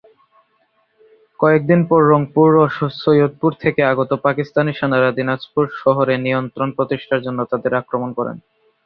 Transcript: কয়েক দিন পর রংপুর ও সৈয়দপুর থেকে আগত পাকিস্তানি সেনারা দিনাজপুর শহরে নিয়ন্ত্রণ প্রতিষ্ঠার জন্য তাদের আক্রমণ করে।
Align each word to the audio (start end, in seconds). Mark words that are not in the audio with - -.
কয়েক 1.39 1.61
দিন 1.69 1.81
পর 1.89 2.01
রংপুর 2.11 2.49
ও 2.55 2.63
সৈয়দপুর 3.01 3.51
থেকে 3.63 3.81
আগত 3.91 4.11
পাকিস্তানি 4.25 4.71
সেনারা 4.73 5.09
দিনাজপুর 5.17 5.65
শহরে 5.81 6.15
নিয়ন্ত্রণ 6.25 6.69
প্রতিষ্ঠার 6.77 7.23
জন্য 7.25 7.39
তাদের 7.51 7.71
আক্রমণ 7.81 8.09
করে। 8.17 8.31